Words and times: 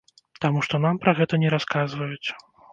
Таму 0.45 0.63
што 0.67 0.79
нам 0.85 0.95
пра 1.05 1.15
гэта 1.21 1.41
не 1.45 1.55
расказваюць. 1.57 2.27